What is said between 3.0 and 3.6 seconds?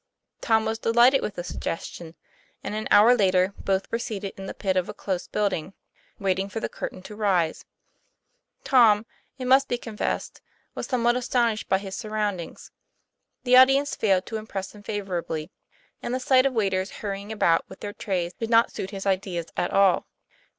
later